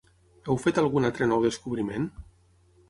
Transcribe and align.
Heu 0.53 0.57
fet 0.61 0.79
algun 0.83 1.07
altre 1.11 1.29
nou 1.33 1.47
descobriment? 1.49 2.13